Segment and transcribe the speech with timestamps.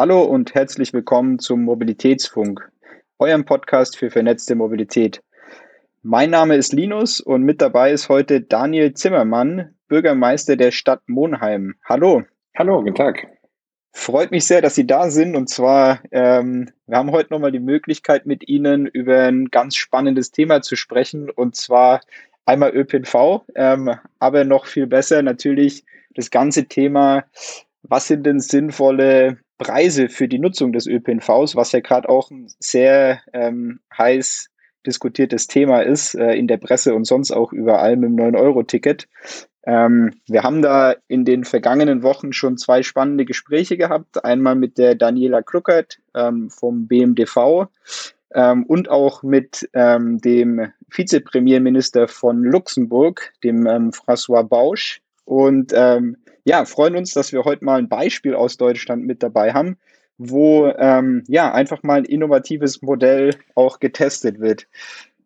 [0.00, 2.72] Hallo und herzlich willkommen zum Mobilitätsfunk,
[3.18, 5.22] eurem Podcast für vernetzte Mobilität.
[6.00, 11.74] Mein Name ist Linus und mit dabei ist heute Daniel Zimmermann, Bürgermeister der Stadt Monheim.
[11.84, 12.22] Hallo.
[12.56, 13.26] Hallo, guten Tag.
[13.92, 15.36] Freut mich sehr, dass Sie da sind.
[15.36, 20.30] Und zwar, ähm, wir haben heute nochmal die Möglichkeit, mit Ihnen über ein ganz spannendes
[20.30, 21.28] Thema zu sprechen.
[21.28, 22.00] Und zwar
[22.46, 27.24] einmal ÖPNV, ähm, aber noch viel besser natürlich das ganze Thema,
[27.82, 32.50] was sind denn sinnvolle Preise für die Nutzung des ÖPNVs, was ja gerade auch ein
[32.58, 34.48] sehr ähm, heiß
[34.86, 39.06] diskutiertes Thema ist, äh, in der Presse und sonst auch überall mit dem 9-Euro-Ticket.
[39.64, 44.24] Ähm, wir haben da in den vergangenen Wochen schon zwei spannende Gespräche gehabt.
[44.24, 47.66] Einmal mit der Daniela Kluckert ähm, vom BMDV
[48.34, 55.02] ähm, und auch mit ähm, dem Vizepremierminister von Luxemburg, dem ähm, François Bausch.
[55.30, 59.52] Und ähm, ja, freuen uns, dass wir heute mal ein Beispiel aus Deutschland mit dabei
[59.52, 59.76] haben,
[60.18, 64.66] wo ähm, ja einfach mal ein innovatives Modell auch getestet wird.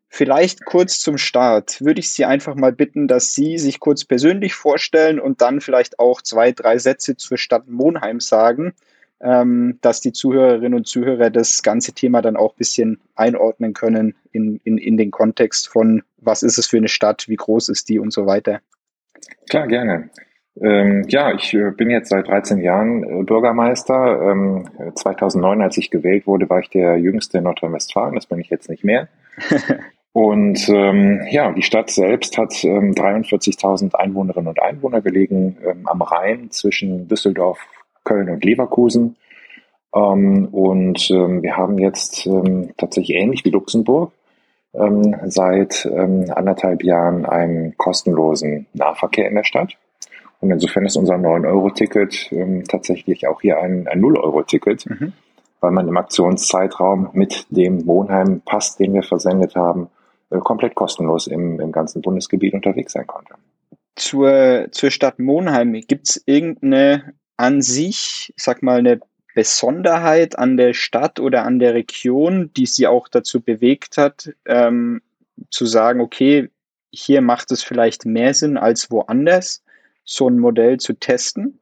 [0.08, 4.52] Vielleicht kurz zum Start würde ich Sie einfach mal bitten, dass Sie sich kurz persönlich
[4.52, 8.74] vorstellen und dann vielleicht auch zwei, drei Sätze zur Stadt Monheim sagen,
[9.22, 14.14] ähm, dass die Zuhörerinnen und Zuhörer das ganze Thema dann auch ein bisschen einordnen können
[14.32, 17.88] in, in, in den Kontext von, was ist es für eine Stadt, wie groß ist
[17.88, 18.60] die und so weiter.
[19.48, 20.10] Klar, gerne.
[20.60, 24.30] Ähm, ja, ich äh, bin jetzt seit 13 Jahren äh, Bürgermeister.
[24.30, 28.14] Ähm, 2009, als ich gewählt wurde, war ich der jüngste in Nordrhein-Westfalen.
[28.14, 29.08] Das bin ich jetzt nicht mehr.
[30.12, 35.04] und ähm, ja, die Stadt selbst hat 43.000 ähm, Einwohnerinnen und Einwohner.
[35.04, 37.58] Wir liegen ähm, am Rhein zwischen Düsseldorf,
[38.04, 39.16] Köln und Leverkusen.
[39.92, 42.28] Ähm, und wir haben jetzt
[42.76, 44.12] tatsächlich ähnlich wie Luxemburg
[45.26, 49.76] seit anderthalb Jahren einen kostenlosen Nahverkehr in der Stadt.
[50.44, 55.14] Und insofern ist unser 9-Euro-Ticket ähm, tatsächlich auch hier ein, ein 0-Euro-Ticket, mhm.
[55.60, 59.88] weil man im Aktionszeitraum mit dem Wohnheim-Pass, den wir versendet haben,
[60.28, 63.34] äh, komplett kostenlos im, im ganzen Bundesgebiet unterwegs sein konnte.
[63.96, 69.00] Zur, zur Stadt Monheim, gibt es irgendeine an sich, sag mal, eine
[69.34, 75.02] Besonderheit an der Stadt oder an der Region, die sie auch dazu bewegt hat, ähm,
[75.50, 76.50] zu sagen, okay,
[76.90, 79.64] hier macht es vielleicht mehr Sinn als woanders?
[80.04, 81.58] so ein Modell zu testen?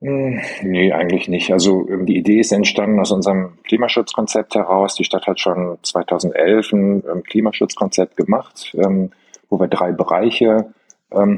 [0.00, 1.52] Hm, nee, eigentlich nicht.
[1.52, 4.96] Also ähm, die Idee ist entstanden aus unserem Klimaschutzkonzept heraus.
[4.96, 9.12] Die Stadt hat schon 2011 ein ähm, Klimaschutzkonzept gemacht, ähm,
[9.48, 10.72] wo wir drei Bereiche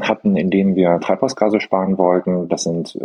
[0.00, 2.48] hatten, in denen wir Treibhausgase sparen wollten.
[2.48, 2.98] Das sind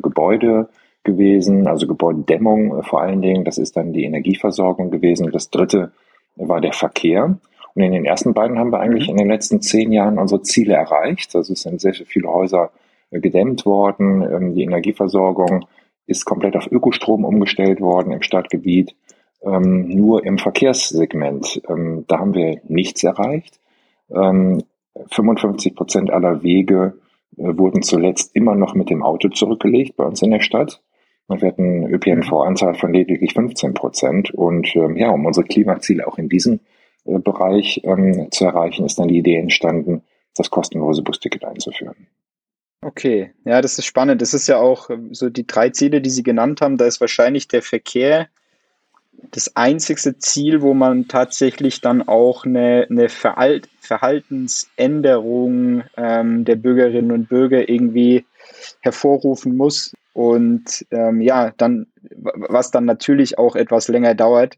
[0.00, 0.70] Gebäude
[1.06, 3.44] gewesen, also Gebäudedämmung äh, vor allen Dingen.
[3.44, 5.30] Das ist dann die Energieversorgung gewesen.
[5.32, 5.92] Das dritte
[6.36, 7.38] war der Verkehr.
[7.74, 9.12] Und in den ersten beiden haben wir eigentlich mhm.
[9.12, 11.34] in den letzten zehn Jahren unsere Ziele erreicht.
[11.34, 12.70] Also es sind sehr, sehr viele Häuser
[13.10, 14.22] gedämmt worden.
[14.22, 15.66] Ähm, die Energieversorgung
[16.06, 18.94] ist komplett auf Ökostrom umgestellt worden im Stadtgebiet.
[19.42, 23.60] Ähm, nur im Verkehrssegment, ähm, da haben wir nichts erreicht.
[24.08, 26.94] 55 Prozent aller Wege
[27.36, 30.82] äh, wurden zuletzt immer noch mit dem Auto zurückgelegt bei uns in der Stadt.
[31.28, 34.30] Und wir hatten ÖPNV-Anzahl von lediglich 15 Prozent.
[34.32, 36.60] Und ja, um unsere Klimaziele auch in diesem
[37.04, 37.82] äh, Bereich
[38.30, 40.02] zu erreichen, ist dann die Idee entstanden,
[40.36, 42.06] das kostenlose Busticket einzuführen.
[42.82, 44.22] Okay, ja, das ist spannend.
[44.22, 46.76] Das ist ja auch ähm, so die drei Ziele, die Sie genannt haben.
[46.76, 48.28] Da ist wahrscheinlich der Verkehr
[49.30, 57.12] das einzigste Ziel, wo man tatsächlich dann auch eine, eine Verhalt, Verhaltensänderung ähm, der Bürgerinnen
[57.12, 58.24] und Bürger irgendwie
[58.80, 59.92] hervorrufen muss.
[60.16, 64.56] Und ähm, ja, dann, was dann natürlich auch etwas länger dauert.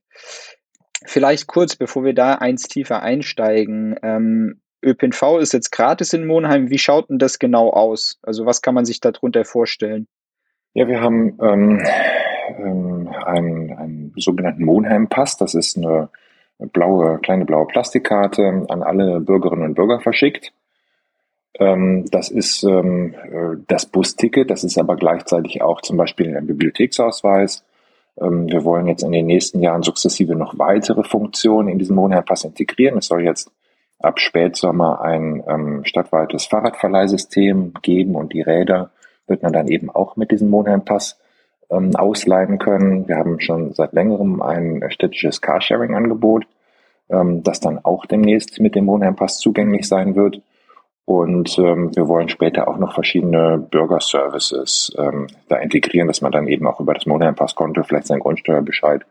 [1.04, 3.96] Vielleicht kurz, bevor wir da eins tiefer einsteigen.
[4.04, 6.70] Ähm, ÖPNV ist jetzt gratis in Monheim.
[6.70, 8.20] Wie schaut denn das genau aus?
[8.22, 10.06] Also was kann man sich darunter vorstellen?
[10.74, 11.82] Ja, wir haben ähm,
[12.56, 15.38] ähm, einen, einen sogenannten Monheim-Pass.
[15.38, 16.08] Das ist eine
[16.72, 20.52] blaue, kleine blaue Plastikkarte an alle Bürgerinnen und Bürger verschickt.
[21.54, 26.46] Ähm, das ist ähm, äh, das Busticket, das ist aber gleichzeitig auch zum Beispiel ein
[26.46, 27.64] Bibliotheksausweis.
[28.20, 32.44] Ähm, wir wollen jetzt in den nächsten Jahren sukzessive noch weitere Funktionen in diesen Monheim-Pass
[32.44, 32.98] integrieren.
[32.98, 33.50] Es soll jetzt
[33.98, 38.92] ab Spätsommer ein stadtweites Fahrradverleihsystem geben und die Räder
[39.26, 41.18] wird man dann eben auch mit diesem Monheim-Pass
[41.68, 43.08] ähm, ausleihen können.
[43.08, 46.46] Wir haben schon seit längerem ein städtisches Carsharing-Angebot,
[47.08, 50.42] das dann auch demnächst mit dem Monheim-Pass zugänglich sein wird.
[51.08, 56.48] Und ähm, wir wollen später auch noch verschiedene Bürgerservices ähm, da integrieren, dass man dann
[56.48, 59.06] eben auch über das Monheim-Pass-Konto vielleicht seinen Grundsteuerbescheid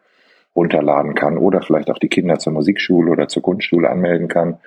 [0.55, 4.59] runterladen kann oder vielleicht auch die Kinder zur Musikschule oder zur Grundschule anmelden kann.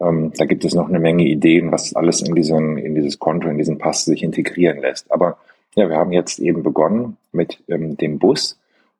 [0.00, 3.48] Ähm, da gibt es noch eine Menge Ideen, was alles in, diesen, in dieses Konto,
[3.48, 5.10] in diesen Pass sich integrieren lässt.
[5.10, 5.38] Aber
[5.74, 8.56] ja, wir haben jetzt eben begonnen mit ähm, dem Bus.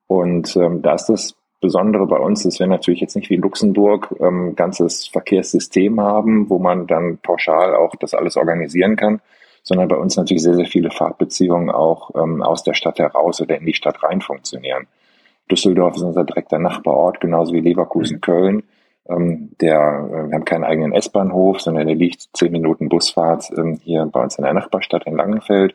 [0.09, 4.15] Und ähm, da ist das Besondere bei uns, dass wir natürlich jetzt nicht wie Luxemburg
[4.21, 9.21] ähm, ganzes Verkehrssystem haben, wo man dann pauschal auch das alles organisieren kann,
[9.65, 13.59] sondern bei uns natürlich sehr, sehr viele Fahrtbeziehungen auch ähm, aus der Stadt heraus oder
[13.59, 14.87] in die Stadt rein funktionieren.
[15.51, 18.63] Düsseldorf ist unser direkter Nachbarort, genauso wie Leverkusen, Köln.
[19.09, 23.81] Ähm, der, äh, wir haben keinen eigenen S-Bahnhof, sondern der liegt zehn Minuten Busfahrt ähm,
[23.83, 25.75] hier bei uns in der Nachbarstadt in Langenfeld.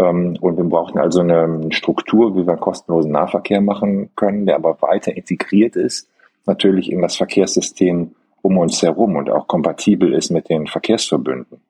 [0.00, 4.80] Ähm, und wir brauchten also eine Struktur, wie wir kostenlosen Nahverkehr machen können, der aber
[4.80, 6.08] weiter integriert ist,
[6.46, 8.12] natürlich in das Verkehrssystem
[8.42, 11.60] um uns herum und auch kompatibel ist mit den Verkehrsverbünden.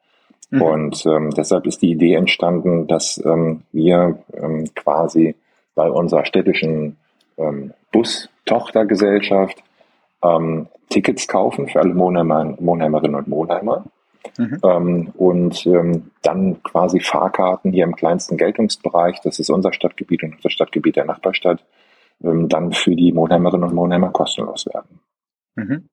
[0.50, 0.62] Mhm.
[0.62, 5.34] Und ähm, deshalb ist die Idee entstanden, dass ähm, wir ähm, quasi
[5.74, 6.96] bei unserer städtischen
[7.38, 9.62] ähm, Bus-Tochtergesellschaft
[10.22, 13.84] ähm, Tickets kaufen für alle Monheimer, Monheimerinnen und Monheimer.
[14.38, 14.58] Mhm.
[14.62, 20.44] Ähm, und ähm, dann quasi Fahrkarten hier im kleinsten Geltungsbereich, das ist unser Stadtgebiet und
[20.44, 21.64] das Stadtgebiet der Nachbarstadt,
[22.22, 25.00] ähm, dann für die Monheimerinnen und Monheimer kostenlos werden.
[25.56, 25.88] Mhm.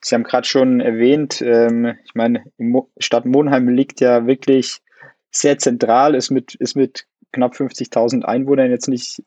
[0.00, 2.44] Sie haben gerade schon erwähnt, ähm, ich meine,
[2.98, 4.80] Stadt Monheim liegt ja wirklich
[5.30, 9.22] sehr zentral, ist mit, ist mit knapp 50.000 Einwohnern jetzt nicht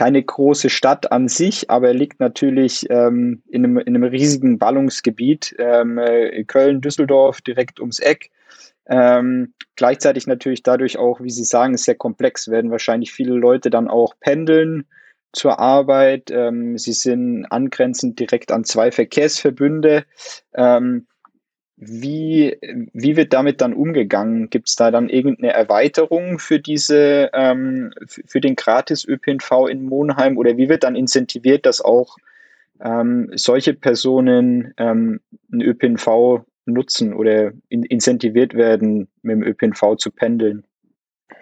[0.00, 4.58] keine große Stadt an sich, aber er liegt natürlich ähm, in, einem, in, einem, riesigen
[4.58, 5.54] Ballungsgebiet.
[5.58, 8.30] Ähm, äh, Köln, Düsseldorf, direkt ums Eck.
[8.88, 13.88] Ähm, gleichzeitig natürlich dadurch auch, wie Sie sagen, sehr komplex, werden wahrscheinlich viele Leute dann
[13.88, 14.86] auch pendeln
[15.34, 16.30] zur Arbeit.
[16.30, 20.06] Ähm, sie sind angrenzend direkt an zwei Verkehrsverbünde.
[20.54, 21.08] Ähm,
[21.82, 22.58] wie,
[22.92, 24.50] wie wird damit dann umgegangen?
[24.50, 30.58] Gibt es da dann irgendeine Erweiterung für diese, ähm, für den Gratis-ÖPNV in Monheim oder
[30.58, 32.18] wie wird dann incentiviert, dass auch
[32.82, 40.10] ähm, solche Personen ähm, einen ÖPNV nutzen oder in, incentiviert werden, mit dem ÖPNV zu
[40.10, 40.64] pendeln?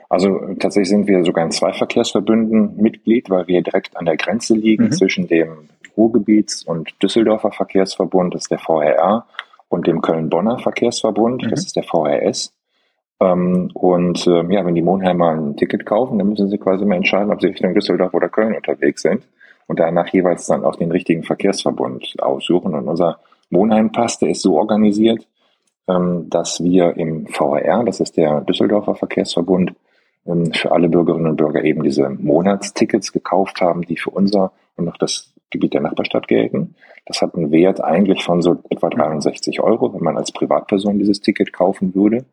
[0.09, 4.55] Also tatsächlich sind wir sogar in zwei Verkehrsverbünden Mitglied, weil wir direkt an der Grenze
[4.55, 4.93] liegen mhm.
[4.93, 9.27] zwischen dem Ruhrgebiets- und Düsseldorfer Verkehrsverbund, das ist der VRR,
[9.69, 11.51] und dem Köln-Bonner Verkehrsverbund, mhm.
[11.51, 12.53] das ist der VRS.
[13.21, 16.97] Ähm, und äh, ja, wenn die Monheimer ein Ticket kaufen, dann müssen sie quasi mal
[16.97, 19.23] entscheiden, ob sie Richtung Düsseldorf oder Köln unterwegs sind
[19.67, 22.75] und danach jeweils dann auch den richtigen Verkehrsverbund aussuchen.
[22.75, 23.19] Und unser
[23.51, 25.27] Monheim-Pass, der ist so organisiert,
[25.89, 29.75] ähm, dass wir im VRR, das ist der Düsseldorfer Verkehrsverbund,
[30.27, 34.85] ähm, für alle Bürgerinnen und Bürger eben diese Monatstickets gekauft haben, die für unser und
[34.85, 36.75] noch das Gebiet der Nachbarstadt gelten.
[37.07, 41.21] Das hat einen Wert eigentlich von so etwa 63 Euro, wenn man als Privatperson dieses
[41.21, 42.25] Ticket kaufen würde.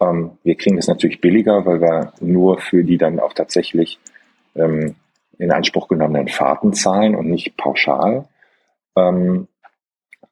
[0.00, 3.98] Ähm, wir kriegen es natürlich billiger, weil wir nur für die dann auch tatsächlich
[4.54, 4.94] ähm,
[5.38, 8.26] in Anspruch genommenen Fahrten zahlen und nicht pauschal.
[8.96, 9.48] Ähm,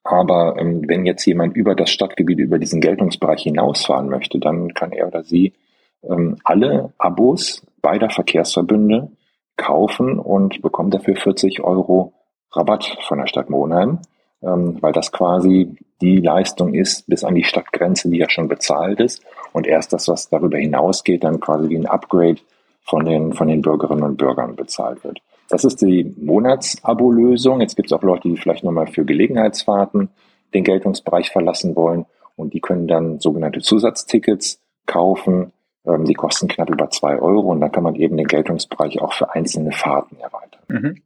[0.02, 4.92] aber ähm, wenn jetzt jemand über das Stadtgebiet, über diesen Geltungsbereich hinausfahren möchte, dann kann
[4.92, 5.54] er oder sie
[6.02, 9.10] ähm, alle Abos beider Verkehrsverbünde
[9.56, 12.12] kaufen und bekommt dafür 40 Euro
[12.52, 14.00] Rabatt von der Stadt Monheim,
[14.42, 19.00] ähm, weil das quasi die Leistung ist bis an die Stadtgrenze, die ja schon bezahlt
[19.00, 19.22] ist.
[19.52, 22.40] Und erst das, was darüber hinausgeht, dann quasi wie ein Upgrade
[22.82, 25.20] von den, von den Bürgerinnen und Bürgern bezahlt wird.
[25.48, 27.60] Das ist die Monatsabo-Lösung.
[27.60, 30.10] Jetzt gibt es auch Leute, die vielleicht nochmal für Gelegenheitsfahrten
[30.52, 32.06] den Geltungsbereich verlassen wollen
[32.36, 35.52] und die können dann sogenannte Zusatztickets kaufen,
[35.86, 39.12] ähm, die kosten knapp über zwei Euro und dann kann man eben den Geltungsbereich auch
[39.12, 40.62] für einzelne Fahrten erweitern.
[40.68, 41.02] Mhm.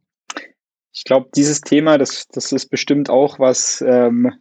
[0.91, 4.33] Ich glaube, dieses Thema, das, das ist bestimmt auch was, ähm,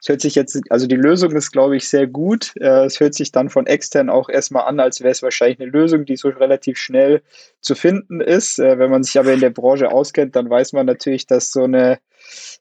[0.00, 2.52] es hört sich jetzt, also die Lösung ist, glaube ich, sehr gut.
[2.60, 5.70] Äh, es hört sich dann von extern auch erstmal an, als wäre es wahrscheinlich eine
[5.70, 7.22] Lösung, die so relativ schnell
[7.60, 8.58] zu finden ist.
[8.58, 11.64] Äh, wenn man sich aber in der Branche auskennt, dann weiß man natürlich, dass so
[11.64, 11.98] eine,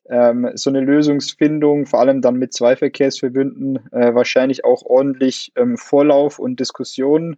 [0.10, 5.78] ähm, so eine Lösungsfindung, vor allem dann mit zwei Verkehrsverbünden, äh, wahrscheinlich auch ordentlich ähm,
[5.78, 7.38] Vorlauf und Diskussion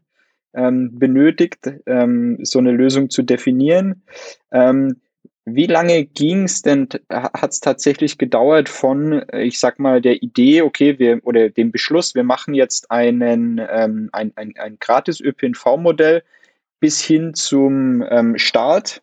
[0.53, 4.03] ähm, benötigt, ähm, so eine Lösung zu definieren.
[4.51, 4.97] Ähm,
[5.45, 10.61] wie lange ging es denn, hat es tatsächlich gedauert von, ich sag mal, der Idee,
[10.61, 16.21] okay, wir oder dem Beschluss, wir machen jetzt einen, ähm, ein, ein, ein gratis ÖPNV-Modell
[16.81, 18.03] bis hin zum
[18.35, 19.01] Start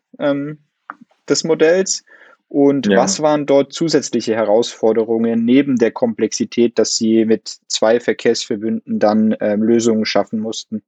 [1.27, 2.05] des Modells?
[2.47, 2.97] Und ja.
[2.97, 9.63] was waren dort zusätzliche Herausforderungen neben der Komplexität, dass Sie mit zwei Verkehrsverbünden dann ähm,
[9.63, 10.83] Lösungen schaffen mussten?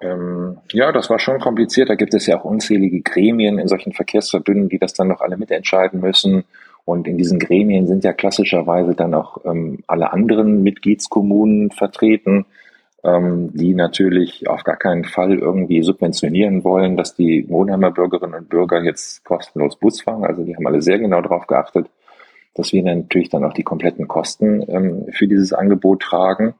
[0.00, 1.88] Ähm, ja, das war schon kompliziert.
[1.88, 5.36] Da gibt es ja auch unzählige Gremien in solchen Verkehrsverbünden, die das dann noch alle
[5.36, 6.44] mitentscheiden müssen.
[6.84, 12.46] Und in diesen Gremien sind ja klassischerweise dann auch ähm, alle anderen Mitgliedskommunen vertreten,
[13.04, 18.48] ähm, die natürlich auf gar keinen Fall irgendwie subventionieren wollen, dass die Monheimer Bürgerinnen und
[18.48, 20.24] Bürger jetzt kostenlos Bus fahren.
[20.24, 21.88] Also die haben alle sehr genau darauf geachtet,
[22.54, 26.54] dass wir natürlich dann auch die kompletten Kosten ähm, für dieses Angebot tragen.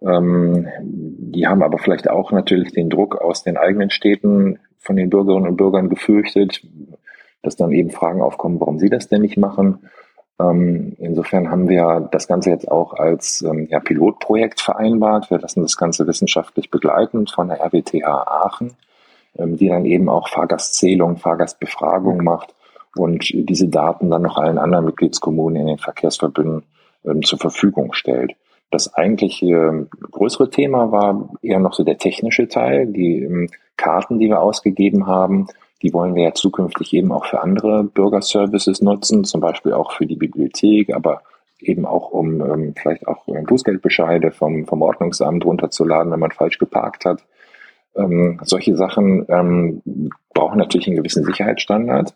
[0.00, 5.10] Ähm, die haben aber vielleicht auch natürlich den Druck aus den eigenen Städten von den
[5.10, 6.62] Bürgerinnen und Bürgern gefürchtet.
[7.42, 9.78] dass dann eben Fragen aufkommen, warum sie das denn nicht machen.
[10.40, 15.30] Ähm, insofern haben wir das Ganze jetzt auch als ähm, ja, Pilotprojekt vereinbart.
[15.30, 18.74] Wir lassen das Ganze wissenschaftlich begleiten von der RWTH Aachen,
[19.36, 22.54] ähm, die dann eben auch Fahrgastzählung, Fahrgastbefragung macht
[22.96, 26.62] und diese Daten dann noch allen anderen Mitgliedskommunen in den Verkehrsverbünden
[27.04, 28.34] ähm, zur Verfügung stellt.
[28.70, 34.28] Das eigentliche größere Thema war eher noch so der technische Teil, die ähm, Karten, die
[34.28, 35.48] wir ausgegeben haben.
[35.82, 40.06] Die wollen wir ja zukünftig eben auch für andere Bürgerservices nutzen, zum Beispiel auch für
[40.06, 41.22] die Bibliothek, aber
[41.60, 47.04] eben auch um ähm, vielleicht auch Bußgeldbescheide vom, vom Ordnungsamt runterzuladen, wenn man falsch geparkt
[47.04, 47.22] hat.
[47.96, 49.82] Ähm, solche Sachen ähm,
[50.32, 52.14] brauchen natürlich einen gewissen Sicherheitsstandard.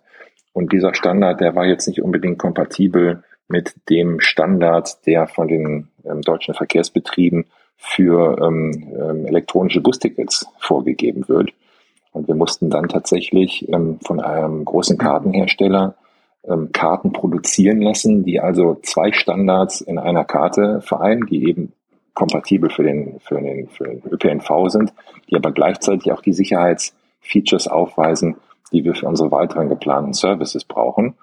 [0.52, 5.88] Und dieser Standard, der war jetzt nicht unbedingt kompatibel mit dem Standard, der von den
[6.04, 11.52] ähm, deutschen Verkehrsbetrieben für ähm, ähm, elektronische Bustickets vorgegeben wird.
[12.14, 15.96] Und wir mussten dann tatsächlich ähm, von einem großen Kartenhersteller
[16.48, 21.72] ähm, Karten produzieren lassen, die also zwei Standards in einer Karte vereinen, die eben
[22.14, 24.92] kompatibel für den, für den, für den ÖPNV sind,
[25.28, 28.36] die aber gleichzeitig auch die Sicherheitsfeatures aufweisen,
[28.72, 31.14] die wir für unsere weiteren geplanten Services brauchen.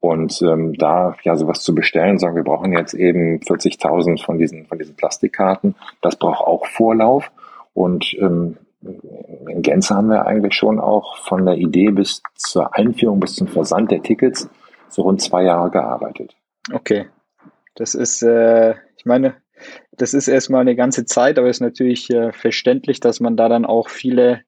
[0.00, 4.66] Und ähm, da ja sowas zu bestellen, sagen wir brauchen jetzt eben 40.000 von diesen
[4.66, 7.30] von diesen Plastikkarten, das braucht auch Vorlauf.
[7.72, 13.20] Und ähm, in Gänze haben wir eigentlich schon auch von der Idee bis zur Einführung,
[13.20, 14.48] bis zum Versand der Tickets
[14.88, 16.36] so rund zwei Jahre gearbeitet.
[16.72, 17.06] Okay,
[17.74, 19.36] das ist, äh, ich meine,
[19.92, 23.48] das ist erstmal eine ganze Zeit, aber es ist natürlich äh, verständlich, dass man da
[23.48, 24.42] dann auch viele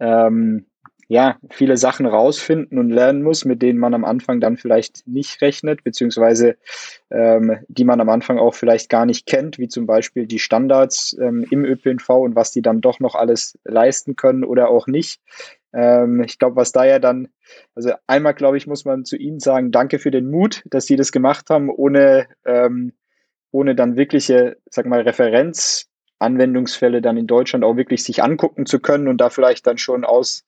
[0.00, 0.66] ähm,
[1.08, 5.40] ja, viele Sachen rausfinden und lernen muss, mit denen man am Anfang dann vielleicht nicht
[5.42, 6.56] rechnet, beziehungsweise
[7.10, 11.16] ähm, die man am Anfang auch vielleicht gar nicht kennt, wie zum Beispiel die Standards
[11.20, 15.20] ähm, im ÖPNV und was die dann doch noch alles leisten können oder auch nicht.
[15.72, 17.28] Ähm, ich glaube, was da ja dann,
[17.74, 20.96] also einmal glaube ich, muss man zu Ihnen sagen, danke für den Mut, dass Sie
[20.96, 22.92] das gemacht haben, ohne, ähm,
[23.50, 25.88] ohne dann wirkliche, sag mal, Referenz.
[26.20, 30.04] Anwendungsfälle dann in Deutschland auch wirklich sich angucken zu können und da vielleicht dann schon
[30.04, 30.46] aus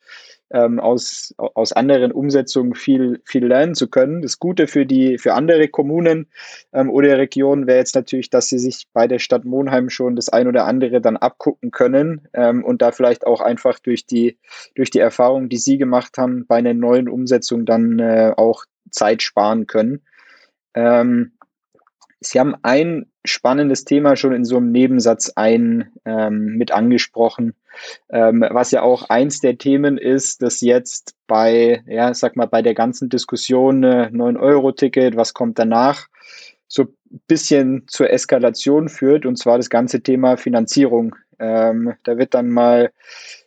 [0.51, 4.23] ähm, aus, aus anderen Umsetzungen viel, viel lernen zu können.
[4.23, 6.29] Das Gute für die, für andere Kommunen
[6.73, 10.29] ähm, oder Regionen wäre jetzt natürlich, dass sie sich bei der Stadt Monheim schon das
[10.29, 14.39] ein oder andere dann abgucken können ähm, und da vielleicht auch einfach durch die,
[14.75, 19.23] durch die Erfahrung, die sie gemacht haben, bei einer neuen Umsetzung dann äh, auch Zeit
[19.23, 20.03] sparen können.
[20.75, 21.33] Ähm,
[22.21, 27.55] Sie haben ein spannendes Thema schon in so einem Nebensatz ein ähm, mit angesprochen,
[28.11, 32.63] ähm, was ja auch eins der Themen ist, dass jetzt bei, ja, sag mal, bei
[32.63, 36.09] der ganzen Diskussion äh, 9-Euro-Ticket, was kommt danach,
[36.69, 41.15] so ein bisschen zur Eskalation führt, und zwar das ganze Thema Finanzierung.
[41.39, 42.91] Ähm, da wird dann mal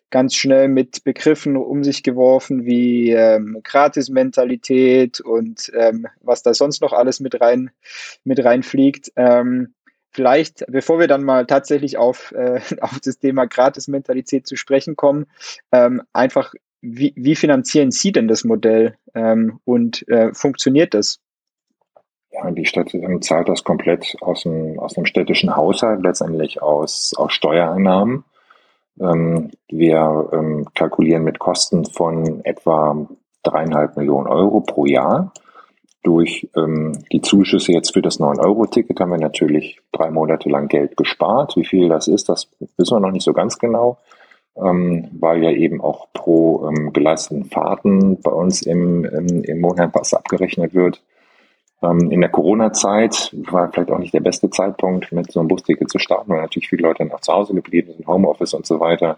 [0.10, 6.82] ganz schnell mit Begriffen um sich geworfen wie ähm, Gratis-Mentalität und ähm, was da sonst
[6.82, 7.72] noch alles mit rein
[8.24, 9.12] mit reinfliegt.
[9.16, 9.74] Ähm,
[10.12, 15.28] vielleicht, bevor wir dann mal tatsächlich auf, äh, auf das Thema Gratis-Mentalität zu sprechen kommen,
[15.72, 21.20] ähm, einfach, wie, wie finanzieren Sie denn das Modell ähm, und äh, funktioniert das?
[22.32, 27.14] Ja, die Stadt ähm, zahlt das komplett aus dem, aus dem städtischen Haushalt, letztendlich aus,
[27.18, 28.24] aus Steuereinnahmen.
[29.00, 33.08] Ähm, wir ähm, kalkulieren mit Kosten von etwa
[33.44, 35.34] dreieinhalb Millionen Euro pro Jahr.
[36.04, 40.96] Durch ähm, die Zuschüsse jetzt für das 9-Euro-Ticket haben wir natürlich drei Monate lang Geld
[40.96, 41.58] gespart.
[41.58, 43.98] Wie viel das ist, das wissen wir noch nicht so ganz genau,
[44.56, 50.14] ähm, weil ja eben auch pro ähm, geleisteten Fahrten bei uns im, im, im Monatpass
[50.14, 51.02] abgerechnet wird.
[51.82, 55.90] Ähm, in der Corona-Zeit war vielleicht auch nicht der beste Zeitpunkt, mit so einem Busticket
[55.90, 59.18] zu starten, weil natürlich viele Leute nach zu Hause geblieben sind, Homeoffice und so weiter.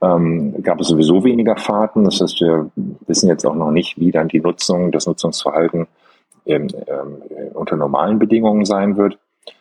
[0.00, 2.04] Ähm, gab es sowieso weniger Fahrten.
[2.04, 2.70] Das heißt, wir
[3.06, 5.86] wissen jetzt auch noch nicht, wie dann die Nutzung, das Nutzungsverhalten
[6.46, 7.22] ähm, ähm,
[7.54, 9.18] unter normalen Bedingungen sein wird.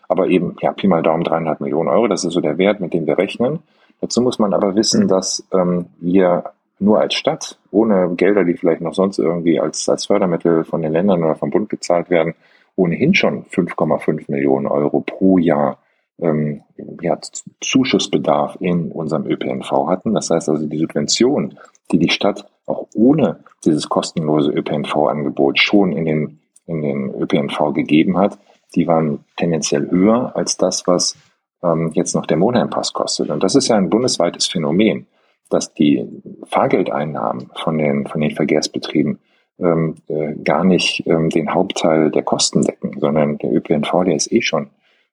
[0.07, 2.93] Aber eben, ja, Pi mal Daumen, dreieinhalb Millionen Euro, das ist so der Wert, mit
[2.93, 3.59] dem wir rechnen.
[4.01, 6.43] Dazu muss man aber wissen, dass ähm, wir
[6.79, 10.91] nur als Stadt, ohne Gelder, die vielleicht noch sonst irgendwie als, als Fördermittel von den
[10.91, 12.35] Ländern oder vom Bund gezahlt werden,
[12.75, 15.77] ohnehin schon 5,5 Millionen Euro pro Jahr
[16.19, 16.63] ähm,
[17.01, 17.17] ja,
[17.61, 20.13] Zuschussbedarf in unserem ÖPNV hatten.
[20.13, 21.57] Das heißt also, die Subvention,
[21.91, 28.17] die die Stadt auch ohne dieses kostenlose ÖPNV-Angebot schon in den, in den ÖPNV gegeben
[28.17, 28.37] hat,
[28.75, 31.15] die waren tendenziell höher als das, was
[31.63, 33.29] ähm, jetzt noch der Monheimpass kostet.
[33.29, 35.07] Und das ist ja ein bundesweites Phänomen
[35.53, 36.05] dass die
[36.45, 39.19] Fahrgeldeinnahmen von den, von den Verkehrsbetrieben
[39.59, 44.31] ähm, äh, gar nicht ähm, den Hauptteil der Kosten decken, sondern der ÖPNV, der ist
[44.31, 44.71] eh schon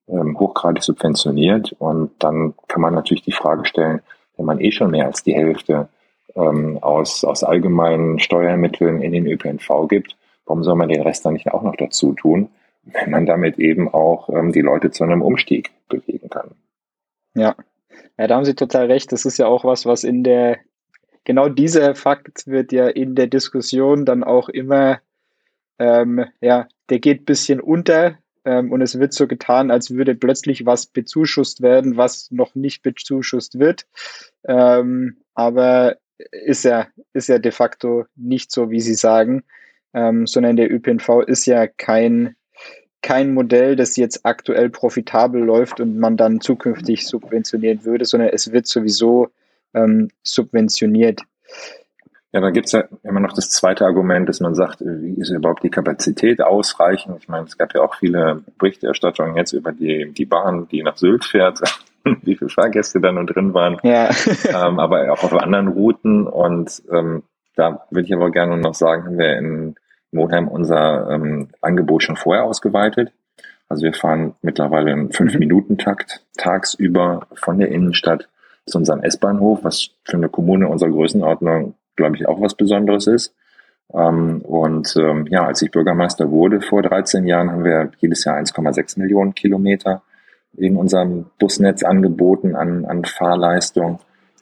[0.08, 1.72] ähm, hochgradig subventioniert.
[1.78, 4.00] Und dann kann man natürlich die Frage stellen,
[4.36, 5.88] wenn man eh schon mehr als die Hälfte
[6.34, 10.16] ähm, aus, aus allgemeinen Steuermitteln in den ÖPNV gibt,
[10.46, 12.50] warum soll man den Rest dann nicht auch noch dazu tun,
[12.84, 16.50] wenn man damit eben auch ähm, die Leute zu einem Umstieg bewegen kann?
[17.34, 17.54] Ja.
[18.18, 19.12] ja, da haben Sie total recht.
[19.12, 20.58] Das ist ja auch was, was in der,
[21.24, 25.00] genau dieser Fakt wird ja in der Diskussion dann auch immer,
[25.78, 30.14] ähm, ja, der geht ein bisschen unter, ähm, und es wird so getan, als würde
[30.14, 33.86] plötzlich was bezuschusst werden, was noch nicht bezuschusst wird.
[34.44, 35.96] Ähm, aber
[36.32, 39.44] ist ja, ist ja de facto nicht so, wie Sie sagen,
[39.94, 42.36] ähm, sondern der ÖPNV ist ja kein,
[43.02, 48.52] kein Modell, das jetzt aktuell profitabel läuft und man dann zukünftig subventionieren würde, sondern es
[48.52, 49.28] wird sowieso
[49.74, 51.22] ähm, subventioniert.
[52.32, 55.64] Ja, dann gibt's ja immer noch das zweite Argument, dass man sagt, wie ist überhaupt
[55.64, 57.16] die Kapazität ausreichend?
[57.18, 60.96] Ich meine, es gab ja auch viele Berichterstattungen jetzt über die, die Bahn, die nach
[60.96, 61.60] Sylt fährt,
[62.22, 64.10] wie viele Fahrgäste da nur drin waren, ja.
[64.48, 66.28] ähm, aber auch auf anderen Routen.
[66.28, 67.24] Und ähm,
[67.56, 69.74] da würde ich aber gerne noch sagen, haben wir in
[70.12, 73.12] Monheim unser ähm, Angebot schon vorher ausgeweitet.
[73.68, 78.28] Also wir fahren mittlerweile im Fünf-Minuten-Takt tagsüber von der Innenstadt
[78.66, 83.34] zu unserem S-Bahnhof, was für eine Kommune unserer Größenordnung glaube ich, auch was Besonderes ist.
[83.92, 88.36] Ähm, und ähm, ja, als ich Bürgermeister wurde vor 13 Jahren, haben wir jedes Jahr
[88.36, 90.02] 1,6 Millionen Kilometer
[90.56, 94.00] in unserem Busnetz angeboten an, an Fahrleistung.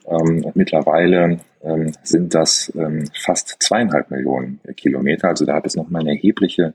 [0.08, 5.28] Ähm, und mittlerweile ähm, sind das ähm, fast zweieinhalb Millionen Kilometer.
[5.28, 6.74] Also da hat es nochmal eine erhebliche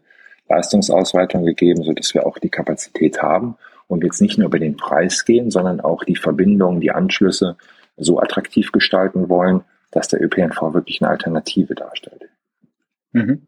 [0.49, 3.55] Leistungsausweitung gegeben, so dass wir auch die Kapazität haben
[3.87, 7.57] und jetzt nicht nur über den Preis gehen, sondern auch die Verbindungen, die Anschlüsse
[7.97, 9.61] so attraktiv gestalten wollen,
[9.91, 12.29] dass der ÖPNV wirklich eine Alternative darstellt.
[13.11, 13.47] Mhm.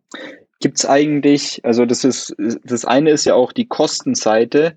[0.59, 4.75] Gibt es eigentlich, also das ist, das eine ist ja auch die Kostenseite,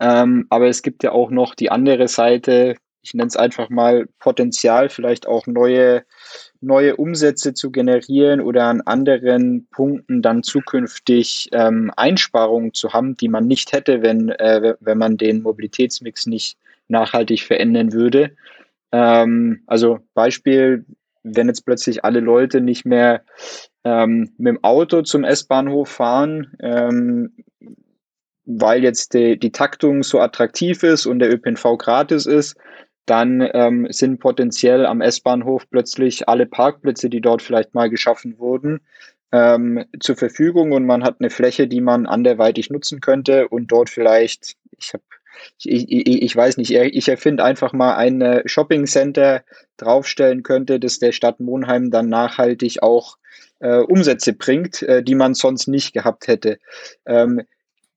[0.00, 4.06] ähm, aber es gibt ja auch noch die andere Seite, ich nenne es einfach mal
[4.18, 6.04] Potenzial, vielleicht auch neue,
[6.60, 13.28] neue Umsätze zu generieren oder an anderen Punkten dann zukünftig ähm, Einsparungen zu haben, die
[13.28, 16.58] man nicht hätte, wenn, äh, wenn man den Mobilitätsmix nicht
[16.88, 18.36] nachhaltig verändern würde.
[18.92, 20.84] Ähm, also Beispiel,
[21.22, 23.22] wenn jetzt plötzlich alle Leute nicht mehr
[23.84, 27.32] ähm, mit dem Auto zum S-Bahnhof fahren, ähm,
[28.44, 32.56] weil jetzt die, die Taktung so attraktiv ist und der ÖPNV gratis ist,
[33.06, 38.80] dann ähm, sind potenziell am S-Bahnhof plötzlich alle Parkplätze, die dort vielleicht mal geschaffen wurden,
[39.32, 43.90] ähm, zur Verfügung und man hat eine Fläche, die man anderweitig nutzen könnte und dort
[43.90, 45.04] vielleicht, ich habe
[45.64, 49.42] ich, ich, ich weiß nicht, ich erfinde einfach mal ein Shopping Center
[49.78, 53.16] draufstellen könnte, das der Stadt Monheim dann nachhaltig auch
[53.60, 56.58] äh, Umsätze bringt, äh, die man sonst nicht gehabt hätte.
[57.06, 57.42] Ähm,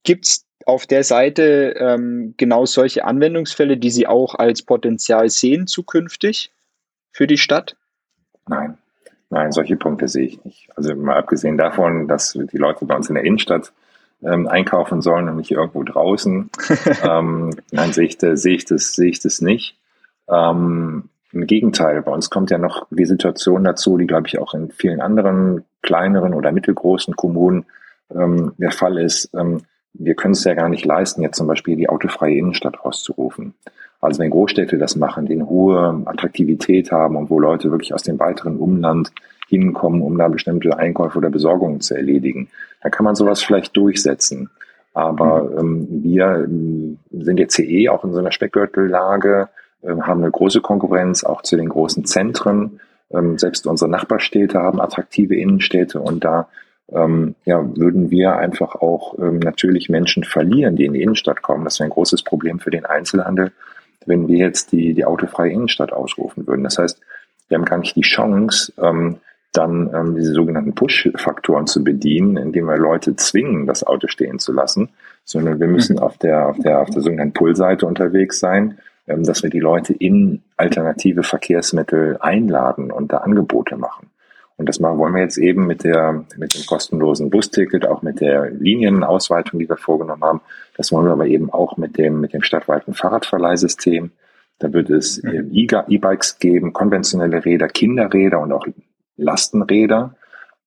[0.04, 5.66] Gibt es auf der Seite ähm, genau solche Anwendungsfälle, die Sie auch als Potenzial sehen
[5.66, 6.52] zukünftig
[7.12, 7.76] für die Stadt?
[8.48, 8.78] Nein,
[9.30, 10.68] nein, solche Punkte sehe ich nicht.
[10.76, 13.72] Also mal abgesehen davon, dass die Leute bei uns in der Innenstadt
[14.22, 16.50] ähm, einkaufen sollen und nicht irgendwo draußen.
[17.02, 19.76] ähm, nein, sehe ich, sehe ich das, sehe ich das nicht.
[20.28, 24.54] Ähm, Im Gegenteil, bei uns kommt ja noch die Situation dazu, die glaube ich auch
[24.54, 27.66] in vielen anderen kleineren oder mittelgroßen Kommunen
[28.10, 29.30] ähm, der Fall ist.
[29.34, 29.62] Ähm,
[29.94, 33.54] wir können es ja gar nicht leisten, jetzt zum Beispiel die autofreie Innenstadt auszurufen.
[34.00, 38.02] Also wenn Großstädte das machen, die eine hohe Attraktivität haben und wo Leute wirklich aus
[38.02, 39.12] dem weiteren Umland
[39.48, 42.48] hinkommen, um da bestimmte Einkäufe oder Besorgungen zu erledigen.
[42.82, 44.50] Da kann man sowas vielleicht durchsetzen.
[44.92, 45.58] Aber mhm.
[45.58, 49.48] ähm, wir ähm, sind jetzt hier eh auch in so einer Speckgürtellage,
[49.82, 52.80] äh, haben eine große Konkurrenz auch zu den großen Zentren.
[53.10, 56.48] Ähm, selbst unsere Nachbarstädte haben attraktive Innenstädte und da
[56.92, 61.64] ähm, ja, würden wir einfach auch ähm, natürlich Menschen verlieren, die in die Innenstadt kommen.
[61.64, 63.52] Das wäre ein großes Problem für den Einzelhandel,
[64.06, 66.64] wenn wir jetzt die, die autofreie Innenstadt ausrufen würden.
[66.64, 67.00] Das heißt,
[67.48, 69.16] wir haben gar nicht die Chance, ähm,
[69.52, 74.52] dann ähm, diese sogenannten Push-Faktoren zu bedienen, indem wir Leute zwingen, das Auto stehen zu
[74.52, 74.90] lassen,
[75.24, 79.42] sondern wir müssen auf der, auf der, auf der sogenannten Pull-Seite unterwegs sein, ähm, dass
[79.42, 84.10] wir die Leute in alternative Verkehrsmittel einladen und da Angebote machen.
[84.56, 88.20] Und das machen, wollen wir jetzt eben mit der, mit dem kostenlosen Busticket, auch mit
[88.20, 90.40] der Linienausweitung, die wir vorgenommen haben.
[90.76, 94.12] Das wollen wir aber eben auch mit dem, mit dem stadtweiten Fahrradverleihsystem.
[94.60, 95.50] Da wird es mhm.
[95.52, 98.66] E-Bikes geben, konventionelle Räder, Kinderräder und auch
[99.16, 100.14] Lastenräder.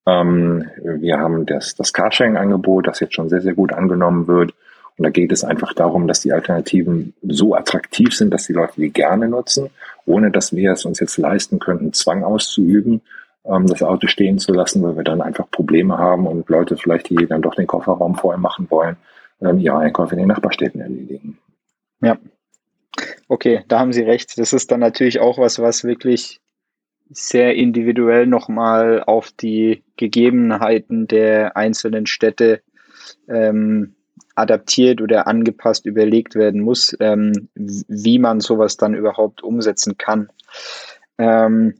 [0.06, 4.54] Ähm, wir haben das, das Carsharing-Angebot, das jetzt schon sehr, sehr gut angenommen wird.
[4.98, 8.74] Und da geht es einfach darum, dass die Alternativen so attraktiv sind, dass die Leute
[8.78, 9.70] die gerne nutzen,
[10.06, 13.02] ohne dass wir es uns jetzt leisten könnten, Zwang auszuüben,
[13.44, 17.16] das Auto stehen zu lassen, weil wir dann einfach Probleme haben und Leute vielleicht, die
[17.28, 18.98] dann doch den Kofferraum vorher machen wollen,
[19.42, 21.38] ähm, ihre Einkäufe in den Nachbarstädten erledigen.
[22.02, 22.18] Ja.
[23.28, 24.38] Okay, da haben Sie recht.
[24.38, 26.40] Das ist dann natürlich auch was, was wirklich
[27.10, 32.62] sehr individuell nochmal auf die Gegebenheiten der einzelnen Städte
[33.30, 33.96] ähm,
[34.36, 40.30] adaptiert oder angepasst überlegt werden muss, ähm, wie man sowas dann überhaupt umsetzen kann.
[41.18, 41.76] Ähm,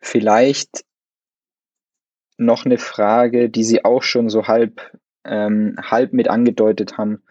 [0.00, 0.84] vielleicht
[2.36, 4.80] noch eine Frage, die Sie auch schon so halb,
[5.24, 7.22] ähm, halb mit angedeutet haben.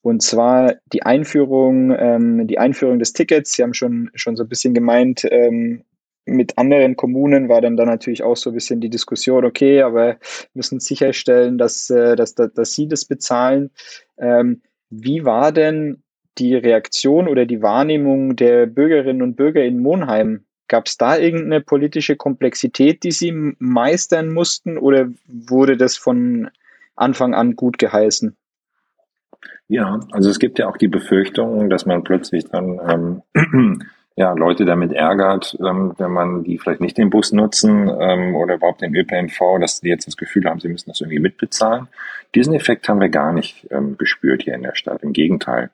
[0.00, 3.52] Und zwar die Einführung, ähm, die Einführung des Tickets.
[3.52, 5.84] Sie haben schon, schon so ein bisschen gemeint, ähm,
[6.28, 10.18] mit anderen Kommunen war dann da natürlich auch so ein bisschen die Diskussion, okay, aber
[10.54, 13.70] müssen sicherstellen, dass, äh, dass, dass, dass sie das bezahlen.
[14.18, 16.02] Ähm, wie war denn
[16.38, 20.44] die Reaktion oder die Wahrnehmung der Bürgerinnen und Bürger in Monheim?
[20.68, 26.50] Gab es da irgendeine politische Komplexität, die sie meistern mussten oder wurde das von
[26.94, 28.36] Anfang an gut geheißen?
[29.68, 33.82] Ja, also es gibt ja auch die Befürchtung, dass man plötzlich dann ähm,
[34.16, 38.54] ja, Leute damit ärgert, ähm, wenn man die vielleicht nicht den Bus nutzen ähm, oder
[38.54, 41.88] überhaupt den ÖPNV, dass die jetzt das Gefühl haben, sie müssen das irgendwie mitbezahlen.
[42.34, 45.02] Diesen Effekt haben wir gar nicht ähm, gespürt hier in der Stadt.
[45.02, 45.70] Im Gegenteil.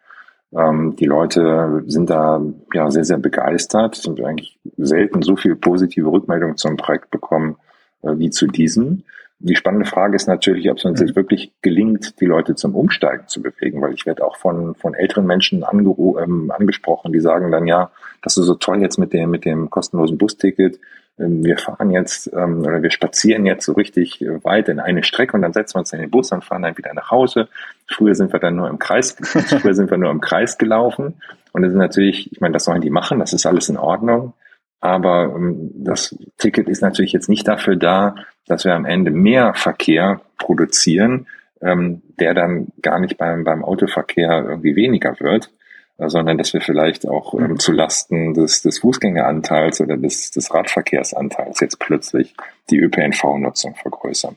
[0.57, 2.41] Ähm, die Leute sind da
[2.73, 7.57] ja sehr, sehr begeistert, sind eigentlich selten so viel positive Rückmeldungen zum Projekt bekommen
[8.03, 9.03] äh, wie zu diesem.
[9.41, 11.07] Die spannende Frage ist natürlich, ob es uns mhm.
[11.07, 14.95] jetzt wirklich gelingt, die Leute zum Umsteigen zu bewegen, weil ich werde auch von, von
[14.95, 17.91] älteren Menschen ähm, angesprochen, die sagen dann, ja,
[18.23, 20.79] das ist so toll jetzt mit dem, mit dem kostenlosen Busticket.
[21.19, 25.35] Ähm, wir fahren jetzt ähm, oder wir spazieren jetzt so richtig weit in eine Strecke
[25.35, 27.49] und dann setzen wir uns in den Bus und fahren dann wieder nach Hause.
[27.87, 31.21] Früher sind wir dann nur im Kreis, früher sind wir nur im Kreis gelaufen.
[31.53, 34.35] Und das ist natürlich, ich meine, das sollen die machen, das ist alles in Ordnung.
[34.81, 39.55] Aber ähm, das Ticket ist natürlich jetzt nicht dafür da, dass wir am Ende mehr
[39.55, 41.27] Verkehr produzieren,
[41.63, 45.51] der dann gar nicht beim, beim Autoverkehr irgendwie weniger wird,
[45.99, 51.61] sondern dass wir vielleicht auch ähm, zu Lasten des, des Fußgängeranteils oder des, des Radverkehrsanteils
[51.61, 52.35] jetzt plötzlich
[52.71, 54.37] die ÖPNV-Nutzung vergrößern.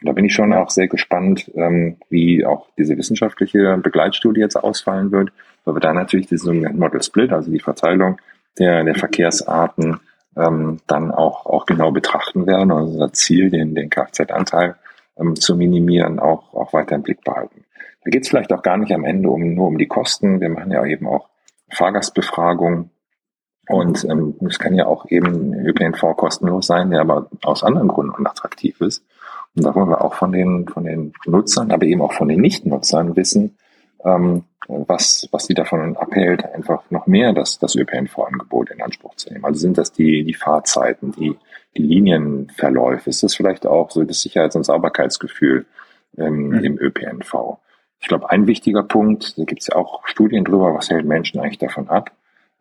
[0.00, 4.56] Und da bin ich schon auch sehr gespannt, ähm, wie auch diese wissenschaftliche Begleitstudie jetzt
[4.56, 5.30] ausfallen wird,
[5.64, 8.20] weil wir da natürlich diesen sogenannten Model Split, also die Verteilung
[8.58, 10.00] der, der Verkehrsarten
[10.36, 14.76] ähm, dann auch, auch genau betrachten werden und unser Ziel, den, den Kfz-Anteil
[15.18, 17.64] ähm, zu minimieren, auch, auch weiter im Blick behalten.
[18.06, 20.40] Da geht es vielleicht auch gar nicht am Ende um, nur um die Kosten.
[20.40, 21.28] Wir machen ja eben auch
[21.72, 22.90] Fahrgastbefragungen
[23.68, 28.14] und ähm, es kann ja auch eben ÖPNV kostenlos sein, der aber aus anderen Gründen
[28.14, 29.04] unattraktiv ist.
[29.56, 32.40] Und da wollen wir auch von den, von den Nutzern, aber eben auch von den
[32.40, 33.56] Nichtnutzern wissen,
[34.04, 39.32] ähm, was, was die davon abhält, einfach noch mehr das, das ÖPNV-Angebot in Anspruch zu
[39.32, 39.44] nehmen.
[39.44, 41.36] Also sind das die, die Fahrzeiten, die,
[41.76, 43.10] die Linienverläufe?
[43.10, 45.66] Ist das vielleicht auch so das Sicherheits- und Sauberkeitsgefühl
[46.16, 46.64] ähm, mhm.
[46.64, 47.58] im ÖPNV?
[48.00, 51.40] Ich glaube, ein wichtiger Punkt, da gibt es ja auch Studien drüber, was hält Menschen
[51.40, 52.12] eigentlich davon ab,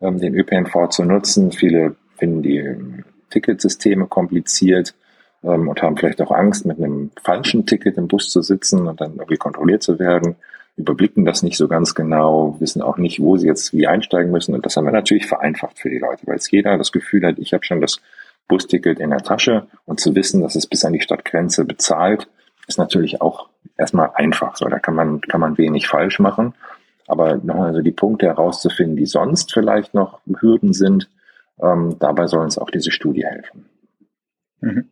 [0.01, 1.51] ähm, den ÖPNV zu nutzen.
[1.51, 4.95] Viele finden die ähm, Ticketsysteme kompliziert
[5.43, 9.01] ähm, und haben vielleicht auch Angst, mit einem falschen Ticket im Bus zu sitzen und
[9.01, 10.35] dann irgendwie kontrolliert zu werden
[10.77, 14.53] überblicken das nicht so ganz genau, wissen auch nicht, wo sie jetzt wie einsteigen müssen.
[14.53, 17.39] Und das haben wir natürlich vereinfacht für die Leute, weil es jeder das Gefühl hat,
[17.39, 18.01] ich habe schon das
[18.47, 22.27] Busticket in der Tasche und zu wissen, dass es bis an die Stadtgrenze bezahlt,
[22.67, 24.55] ist natürlich auch erstmal einfach.
[24.55, 26.53] So, da kann man, kann man wenig falsch machen.
[27.07, 31.09] Aber nochmal so die Punkte herauszufinden, die sonst vielleicht noch Hürden sind,
[31.61, 33.65] ähm, dabei soll uns auch diese Studie helfen.
[34.61, 34.89] Mhm.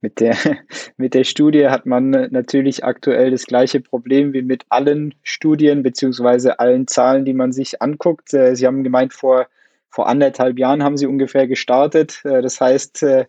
[0.00, 0.36] Mit der,
[0.96, 6.60] mit der Studie hat man natürlich aktuell das gleiche Problem wie mit allen Studien beziehungsweise
[6.60, 8.32] allen Zahlen, die man sich anguckt.
[8.34, 9.46] Äh, sie haben gemeint, vor,
[9.90, 12.20] vor anderthalb Jahren haben Sie ungefähr gestartet.
[12.24, 13.26] Äh, das heißt, äh,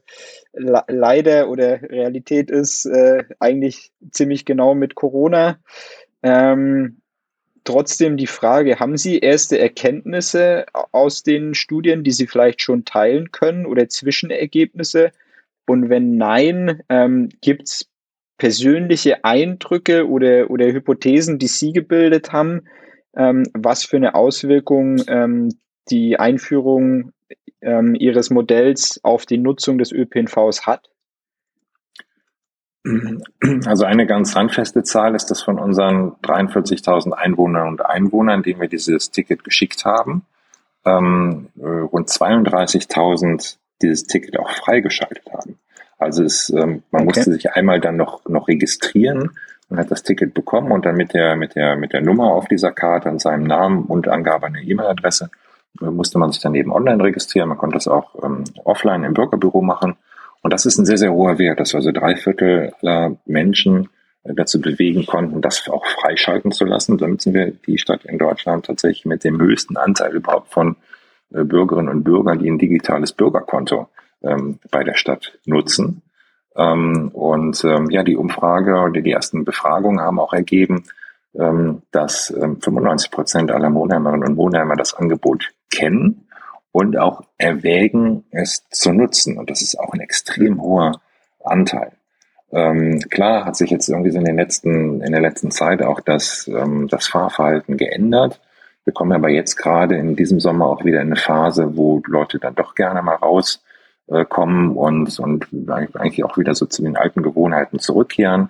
[0.54, 2.90] leider oder Realität ist
[3.40, 5.60] eigentlich ziemlich genau mit Corona.
[6.24, 7.02] Ähm,
[7.64, 13.32] trotzdem die Frage, haben Sie erste Erkenntnisse aus den Studien, die Sie vielleicht schon teilen
[13.32, 15.12] können oder Zwischenergebnisse?
[15.68, 17.90] Und wenn nein, ähm, gibt es
[18.40, 22.64] persönliche Eindrücke oder, oder Hypothesen, die Sie gebildet haben,
[23.16, 25.50] ähm, was für eine Auswirkung ähm,
[25.90, 27.14] die Einführung
[27.62, 30.90] ähm, Ihres Modells auf die Nutzung des ÖPNVs hat?
[33.66, 38.70] Also eine ganz handfeste Zahl ist, dass von unseren 43.000 Einwohnern und Einwohnern, denen wir
[38.70, 40.26] dieses Ticket geschickt haben,
[40.86, 45.60] ähm, äh, rund 32.000 dieses Ticket auch freigeschaltet haben.
[45.98, 47.06] Also es, ähm, man okay.
[47.06, 49.32] musste sich einmal dann noch, noch registrieren
[49.70, 52.48] und hat das Ticket bekommen und dann mit der, mit der, mit der Nummer auf
[52.48, 55.30] dieser Karte und seinem Namen und Angabe einer E-Mail-Adresse
[55.80, 57.50] musste man sich dann eben online registrieren.
[57.50, 59.96] Man konnte das auch ähm, offline im Bürgerbüro machen.
[60.42, 63.90] Und das ist ein sehr, sehr hoher Wert, dass wir also drei Viertel aller Menschen
[64.24, 66.98] äh, dazu bewegen konnten, das auch freischalten zu lassen.
[66.98, 70.76] Damit sind wir die Stadt in Deutschland tatsächlich mit dem höchsten Anteil überhaupt von
[71.34, 73.88] äh, Bürgerinnen und Bürgern, die ein digitales Bürgerkonto
[74.22, 76.02] ähm, bei der Stadt nutzen.
[76.56, 80.84] Ähm, und ähm, ja, die Umfrage oder die ersten Befragungen haben auch ergeben,
[81.38, 86.28] ähm, dass ähm, 95 Prozent aller Wohnheimerinnen und Wohnheimer das Angebot kennen
[86.72, 89.38] und auch erwägen, es zu nutzen.
[89.38, 91.02] Und das ist auch ein extrem hoher
[91.44, 91.92] Anteil.
[92.52, 96.00] Ähm, klar hat sich jetzt irgendwie so in, den letzten, in der letzten Zeit auch
[96.00, 98.40] das, ähm, das Fahrverhalten geändert.
[98.86, 102.40] Wir kommen aber jetzt gerade in diesem Sommer auch wieder in eine Phase, wo Leute
[102.40, 107.22] dann doch gerne mal rauskommen äh, und, und eigentlich auch wieder so zu den alten
[107.22, 108.50] Gewohnheiten zurückkehren.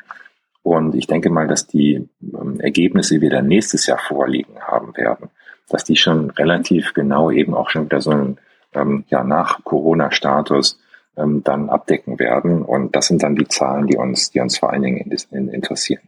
[0.61, 5.29] Und ich denke mal, dass die ähm, Ergebnisse, dann nächstes Jahr vorliegen haben werden,
[5.69, 8.37] dass die schon relativ genau eben auch schon wieder so ein
[8.73, 10.79] ähm, ja, nach Corona-Status
[11.17, 12.63] ähm, dann abdecken werden.
[12.63, 15.49] Und das sind dann die Zahlen, die uns, die uns vor allen Dingen in, in,
[15.49, 16.01] interessieren.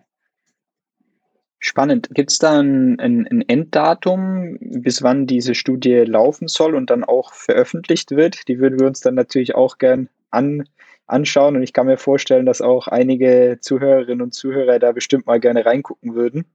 [1.60, 2.10] Spannend.
[2.12, 7.04] Gibt es da ein, ein, ein, Enddatum, bis wann diese Studie laufen soll und dann
[7.04, 8.48] auch veröffentlicht wird?
[8.48, 10.64] Die würden wir uns dann natürlich auch gern an,
[11.06, 11.56] anschauen.
[11.56, 15.64] Und ich kann mir vorstellen, dass auch einige Zuhörerinnen und Zuhörer da bestimmt mal gerne
[15.64, 16.46] reingucken würden.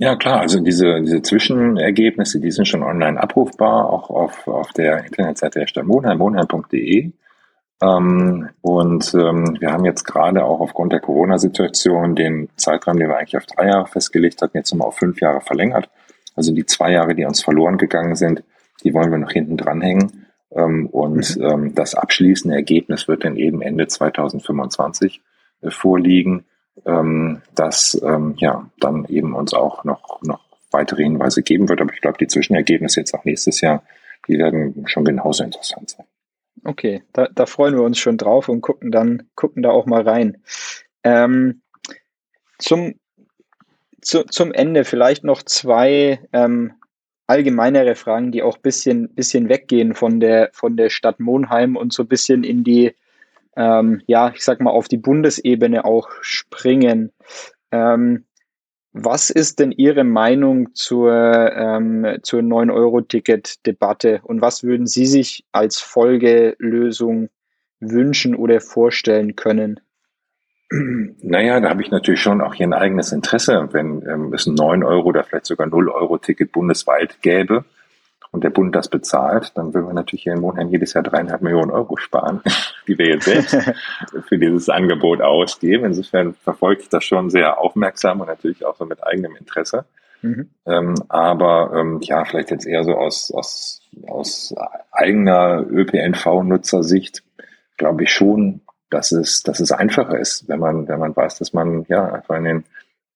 [0.00, 0.40] Ja, klar.
[0.40, 5.66] Also diese, diese Zwischenergebnisse, die sind schon online abrufbar, auch auf, auf der Internetseite der
[5.66, 7.12] Stadt Monheim, monheim.de.
[7.82, 13.18] Ähm, und ähm, wir haben jetzt gerade auch aufgrund der Corona-Situation den Zeitraum, den wir
[13.18, 15.90] eigentlich auf drei Jahre festgelegt hatten, jetzt nochmal auf fünf Jahre verlängert.
[16.34, 18.42] Also die zwei Jahre, die uns verloren gegangen sind,
[18.82, 20.24] die wollen wir noch hinten dranhängen.
[20.50, 21.44] Ähm, und mhm.
[21.44, 25.20] ähm, das abschließende Ergebnis wird dann eben Ende 2025
[25.60, 26.46] äh, vorliegen,
[26.86, 30.40] ähm, das ähm, ja dann eben uns auch noch, noch
[30.70, 31.80] weitere Hinweise geben wird.
[31.80, 33.82] Aber ich glaube, die Zwischenergebnisse jetzt auch nächstes Jahr,
[34.28, 36.06] die werden schon genauso interessant sein.
[36.64, 40.02] Okay, da, da freuen wir uns schon drauf und gucken dann, gucken da auch mal
[40.02, 40.42] rein.
[41.04, 41.62] Ähm,
[42.58, 42.94] zum,
[44.02, 46.74] zu, zum Ende vielleicht noch zwei ähm,
[47.26, 51.92] allgemeinere Fragen, die auch ein bisschen, bisschen weggehen von der, von der Stadt Monheim und
[51.92, 52.94] so ein bisschen in die,
[53.60, 57.12] ähm, ja, ich sag mal, auf die Bundesebene auch springen.
[57.70, 58.24] Ähm,
[58.92, 65.78] was ist denn Ihre Meinung zur, ähm, zur 9-Euro-Ticket-Debatte und was würden Sie sich als
[65.78, 67.28] Folgelösung
[67.80, 69.80] wünschen oder vorstellen können?
[70.70, 74.54] Naja, da habe ich natürlich schon auch hier ein eigenes Interesse, wenn ähm, es ein
[74.54, 77.64] 9 Euro oder vielleicht sogar 0 Euro Ticket bundesweit gäbe
[78.32, 81.42] und der Bund das bezahlt, dann würden wir natürlich hier in Monheim jedes Jahr dreieinhalb
[81.42, 82.40] Millionen Euro sparen,
[82.86, 83.56] die wir jetzt selbst
[84.28, 85.86] für dieses Angebot ausgeben.
[85.86, 89.84] Insofern verfolge ich das schon sehr aufmerksam und natürlich auch so mit eigenem Interesse.
[90.22, 90.50] Mhm.
[90.66, 94.54] Ähm, aber ähm, ja, vielleicht jetzt eher so aus, aus, aus
[94.92, 97.22] eigener ÖPNV-Nutzersicht
[97.76, 101.52] glaube ich schon, dass es, dass es einfacher ist, wenn man, wenn man weiß, dass
[101.52, 102.64] man ja einfach in den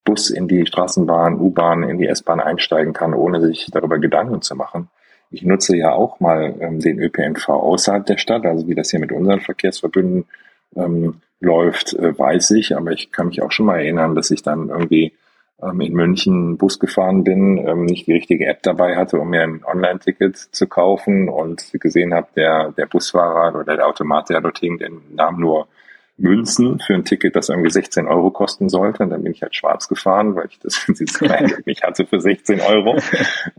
[0.05, 4.55] Bus, in die Straßenbahn, U-Bahn, in die S-Bahn einsteigen kann, ohne sich darüber Gedanken zu
[4.55, 4.89] machen.
[5.35, 9.01] Ich nutze ja auch mal ähm, den ÖPNV außerhalb der Stadt, also wie das hier
[9.01, 10.27] mit unseren Verkehrsverbünden
[10.77, 14.43] ähm, läuft, äh, weiß ich, aber ich kann mich auch schon mal erinnern, dass ich
[14.43, 15.13] dann irgendwie
[15.63, 19.43] ähm, in München Bus gefahren bin, ähm, nicht die richtige App dabei hatte, um mir
[19.43, 21.29] ein Online-Ticket zu kaufen.
[21.29, 25.69] Und gesehen habe, der, der Busfahrer oder der Automat, der dort hing, den nahm nur
[26.17, 29.03] Münzen für ein Ticket, das irgendwie 16 Euro kosten sollte.
[29.03, 32.21] Und dann bin ich halt schwarz gefahren, weil ich das dieses Kleingeld nicht hatte für
[32.21, 32.97] 16 Euro.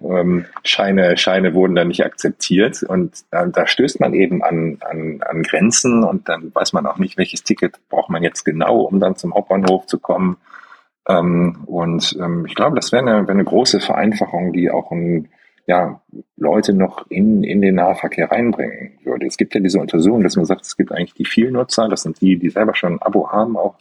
[0.02, 2.84] Ähm, Scheine, Scheine wurden dann nicht akzeptiert.
[2.84, 6.98] Und da, da stößt man eben an, an, an Grenzen und dann weiß man auch
[6.98, 10.38] nicht, welches Ticket braucht man jetzt genau, um dann zum Hauptbahnhof zu kommen.
[11.08, 15.30] Ähm, und ähm, ich glaube, das wäre eine, wär eine große Vereinfachung, die auch ein
[15.68, 16.02] ja,
[16.38, 19.26] Leute noch in, in den Nahverkehr reinbringen würde.
[19.26, 22.22] Es gibt ja diese Untersuchung, dass man sagt, es gibt eigentlich die Vielnutzer, das sind
[22.22, 23.74] die, die selber schon ein Abo haben, auch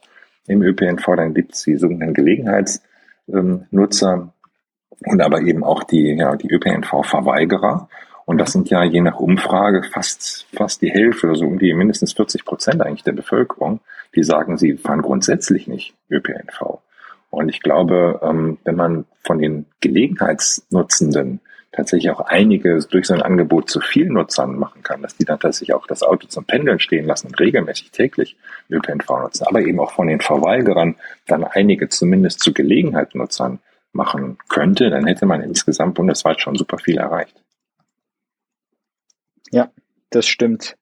[0.46, 4.32] im ÖPNV, dann gibt es die sogenannten Gelegenheitsnutzer
[5.06, 7.90] und aber eben auch die, ja, die ÖPNV-Verweigerer.
[8.26, 12.14] Und das sind ja je nach Umfrage fast, fast die Hälfte, also um die mindestens
[12.14, 13.80] 40 Prozent eigentlich der Bevölkerung,
[14.14, 16.78] die sagen, sie fahren grundsätzlich nicht ÖPNV.
[17.28, 21.40] Und ich glaube, ähm, wenn man von den Gelegenheitsnutzenden
[21.74, 25.40] tatsächlich auch einige durch so ein Angebot zu viel Nutzern machen kann, dass die dann
[25.40, 28.36] tatsächlich auch das Auto zum Pendeln stehen lassen und regelmäßig täglich
[28.70, 33.58] ÖPNV nutzen, aber eben auch von den Verweigerern dann einige zumindest zu Gelegenheitsnutzern
[33.92, 37.34] machen könnte, dann hätte man insgesamt bundesweit schon super viel erreicht.
[39.50, 39.70] Ja,
[40.10, 40.76] das stimmt.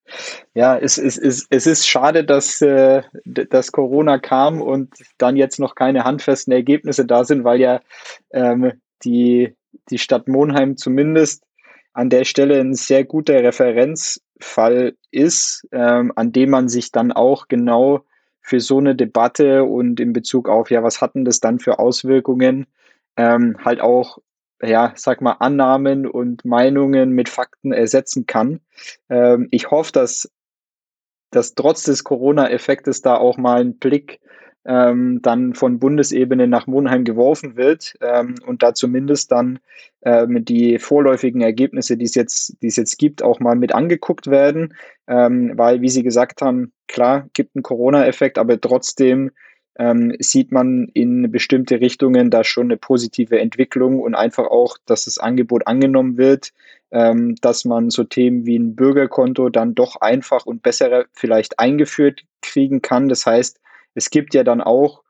[0.54, 5.58] Ja, es, es, es, es ist schade, dass, äh, dass Corona kam und dann jetzt
[5.58, 7.80] noch keine handfesten Ergebnisse da sind, weil ja
[8.30, 8.72] ähm,
[9.04, 9.54] die,
[9.92, 11.44] die Stadt Monheim zumindest
[11.92, 17.48] an der Stelle ein sehr guter Referenzfall ist, ähm, an dem man sich dann auch
[17.48, 18.04] genau
[18.40, 22.66] für so eine Debatte und in Bezug auf, ja, was hatten das dann für Auswirkungen,
[23.16, 24.18] ähm, halt auch,
[24.60, 28.60] ja, sag mal, Annahmen und Meinungen mit Fakten ersetzen kann.
[29.08, 30.28] Ähm, ich hoffe, dass
[31.32, 34.20] dass trotz des Corona-Effektes da auch mal ein Blick
[34.64, 39.58] ähm, dann von Bundesebene nach Monheim geworfen wird ähm, und da zumindest dann
[40.02, 44.74] ähm, die vorläufigen Ergebnisse, die es jetzt, es jetzt gibt, auch mal mit angeguckt werden,
[45.08, 49.32] ähm, weil, wie Sie gesagt haben, klar, gibt einen Corona-Effekt, aber trotzdem
[49.78, 55.06] ähm, sieht man in bestimmte Richtungen da schon eine positive Entwicklung und einfach auch, dass
[55.06, 56.52] das Angebot angenommen wird,
[56.90, 62.22] ähm, dass man so Themen wie ein Bürgerkonto dann doch einfach und besser vielleicht eingeführt
[62.42, 63.08] kriegen kann.
[63.08, 63.61] Das heißt,
[63.94, 65.02] es gibt ja dann auch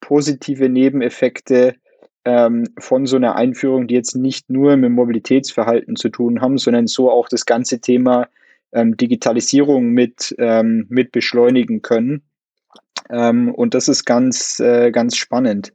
[0.00, 1.76] positive Nebeneffekte
[2.24, 6.86] ähm, von so einer Einführung, die jetzt nicht nur mit Mobilitätsverhalten zu tun haben, sondern
[6.86, 8.28] so auch das ganze Thema
[8.72, 12.22] ähm, Digitalisierung mit, ähm, mit beschleunigen können.
[13.10, 15.74] Ähm, und das ist ganz, äh, ganz spannend.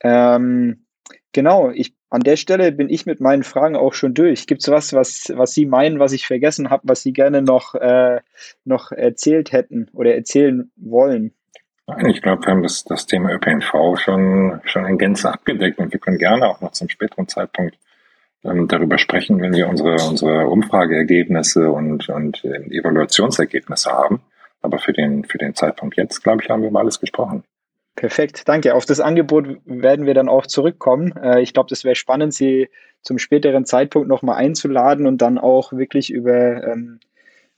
[0.00, 0.84] Ähm,
[1.32, 4.46] genau, ich, an der Stelle bin ich mit meinen Fragen auch schon durch.
[4.46, 7.74] Gibt es was, was, was Sie meinen, was ich vergessen habe, was Sie gerne noch,
[7.74, 8.20] äh,
[8.64, 11.34] noch erzählt hätten oder erzählen wollen?
[12.06, 16.00] Ich glaube, wir haben das, das Thema ÖPNV schon, schon in Gänze abgedeckt und wir
[16.00, 17.76] können gerne auch noch zum späteren Zeitpunkt
[18.44, 24.20] ähm, darüber sprechen, wenn wir unsere, unsere Umfrageergebnisse und, und äh, Evaluationsergebnisse haben.
[24.62, 27.44] Aber für den, für den Zeitpunkt jetzt, glaube ich, haben wir über alles gesprochen.
[27.96, 28.74] Perfekt, danke.
[28.74, 31.14] Auf das Angebot werden wir dann auch zurückkommen.
[31.16, 32.68] Äh, ich glaube, das wäre spannend, Sie
[33.02, 37.00] zum späteren Zeitpunkt nochmal einzuladen und dann auch wirklich über, ähm,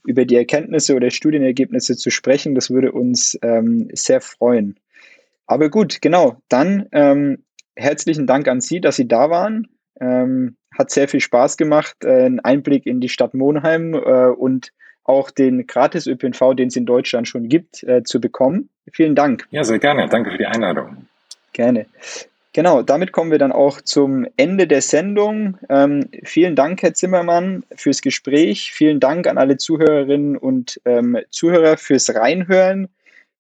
[0.05, 2.55] über die Erkenntnisse oder Studienergebnisse zu sprechen.
[2.55, 4.77] Das würde uns ähm, sehr freuen.
[5.47, 6.37] Aber gut, genau.
[6.49, 7.45] Dann ähm,
[7.77, 9.69] herzlichen Dank an Sie, dass Sie da waren.
[10.01, 14.73] Ähm, hat sehr viel Spaß gemacht, äh, einen Einblick in die Stadt Monheim äh, und
[15.05, 18.71] auch den Gratis-ÖPNV, den es in Deutschland schon gibt, äh, zu bekommen.
[18.93, 19.47] Vielen Dank.
[19.51, 20.09] Ja, sehr gerne.
[20.09, 21.09] Danke für die Einladung.
[21.53, 21.87] Gerne.
[22.55, 25.57] Genau, damit kommen wir dann auch zum Ende der Sendung.
[25.71, 28.73] Ähm, vielen Dank, Herr Zimmermann, fürs Gespräch.
[28.73, 32.89] Vielen Dank an alle Zuhörerinnen und ähm, Zuhörer fürs Reinhören.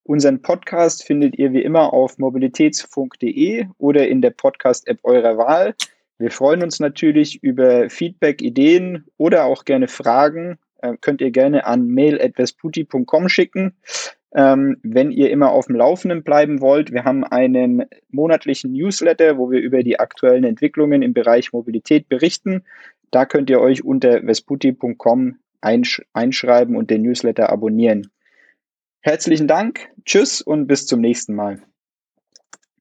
[0.04, 5.74] Unseren Podcast findet ihr wie immer auf mobilitätsfunk.de oder in der Podcast-App eurer Wahl.
[6.18, 11.64] Wir freuen uns natürlich über Feedback, Ideen oder auch gerne Fragen äh, könnt ihr gerne
[11.64, 13.74] an mail.vesputi.com schicken.
[14.34, 19.50] Ähm, wenn ihr immer auf dem Laufenden bleiben wollt, wir haben einen monatlichen Newsletter, wo
[19.50, 22.64] wir über die aktuellen Entwicklungen im Bereich Mobilität berichten.
[23.10, 28.10] Da könnt ihr euch unter vesputi.com einsch einschreiben und den Newsletter abonnieren.
[29.00, 31.62] Herzlichen Dank, tschüss und bis zum nächsten Mal.